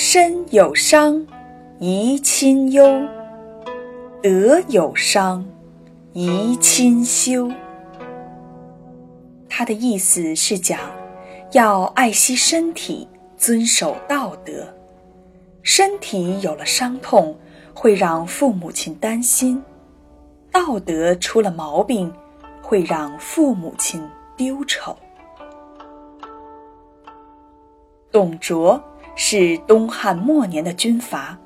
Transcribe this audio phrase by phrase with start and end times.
[0.00, 1.26] 身有伤，
[1.80, 3.04] 贻亲忧；
[4.22, 5.44] 德有伤，
[6.14, 7.50] 贻亲羞。
[9.48, 10.78] 他的意思是讲，
[11.50, 14.72] 要爱惜身体，遵守道德。
[15.64, 17.36] 身体有了伤痛，
[17.74, 19.60] 会让父母亲担心；
[20.52, 22.12] 道德出了毛病，
[22.62, 24.00] 会让父母亲
[24.36, 24.96] 丢丑。
[28.12, 28.80] 董卓。
[29.20, 31.36] 是东汉末年的军阀，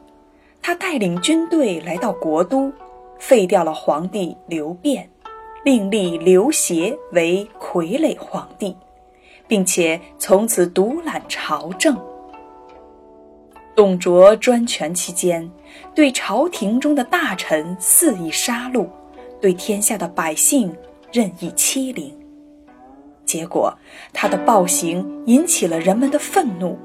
[0.60, 2.70] 他带领军队来到国都，
[3.18, 5.08] 废掉了皇帝刘辩，
[5.64, 8.76] 另立刘协为傀儡皇帝，
[9.48, 11.98] 并且从此独揽朝政。
[13.74, 15.50] 董卓专权期间，
[15.94, 18.86] 对朝廷中的大臣肆意杀戮，
[19.40, 20.70] 对天下的百姓
[21.10, 22.14] 任意欺凌，
[23.24, 23.74] 结果
[24.12, 26.78] 他的暴行引起了人们的愤怒。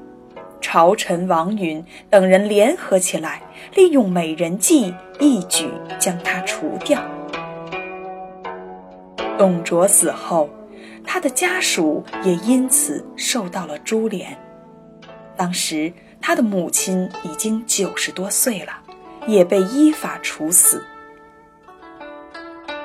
[0.70, 3.40] 朝臣王允等人联合起来，
[3.74, 7.00] 利用美人计，一举将他除掉。
[9.38, 10.50] 董卓死后，
[11.06, 14.38] 他的家属也因此受到了株连。
[15.38, 18.72] 当时他的母亲已经九十多岁了，
[19.26, 20.84] 也被依法处死。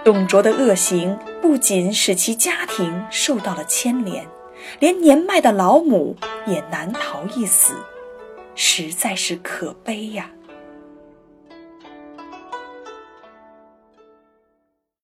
[0.06, 4.26] 董卓的恶行不仅使其家庭受到了牵连。
[4.80, 7.74] 连年迈的老母也难逃一死，
[8.56, 10.32] 实在是可悲呀。